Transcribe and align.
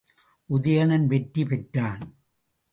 உதயணன் 0.49 1.05
வெற்றி 1.07 1.45
பெற்றான். 1.45 2.03